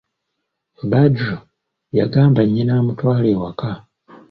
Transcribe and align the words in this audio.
Badru, 0.91 1.35
yagamba 1.99 2.41
nnyina 2.43 2.73
amutwale 2.79 3.27
ewaka. 3.35 3.71